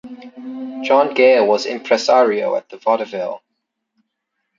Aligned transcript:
John 0.81 1.13
Gale 1.13 1.45
was 1.45 1.67
impresario 1.67 2.55
at 2.55 2.67
the 2.69 2.77
Vaudeville. 2.77 3.43